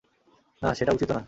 না, 0.61 0.69
সেটা 0.73 0.91
উচিতও 0.93 1.13
না! 1.13 1.19